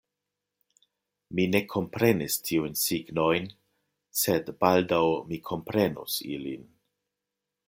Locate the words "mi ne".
1.39-1.61